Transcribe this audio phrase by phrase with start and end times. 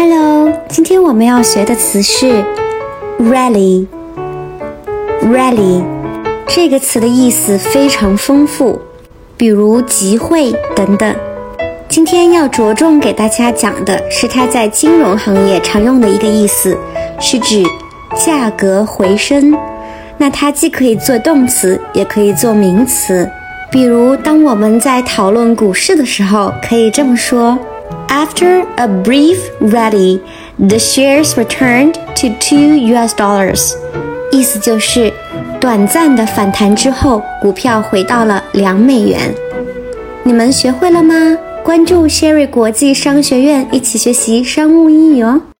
[0.00, 2.44] Hello，今天我们要学的词是
[3.18, 3.84] rally。
[5.24, 5.82] rally
[6.46, 8.80] 这个词的意思非常丰富，
[9.36, 11.16] 比如集会等等。
[11.88, 16.78] 今天要着重给大家讲的是它在金融行业常用的一个意思，
[17.18, 17.64] 是指
[18.14, 19.52] 价格回升。
[20.16, 23.28] 那它既可以做动词，也可以做名词。
[23.68, 27.58] 比如，当我们在讨论股市的时候，可以这么说
[28.08, 30.20] ：After a brief rally,
[30.58, 33.14] the shares returned to two U.S.
[33.14, 33.74] dollars。
[34.30, 35.12] 意思就是，
[35.60, 39.34] 短暂的反弹之后，股票回到了两美元。
[40.24, 41.14] 你们学会了吗？
[41.64, 45.40] 关注 Sherry 国际商学院，一起学习商务英语哦。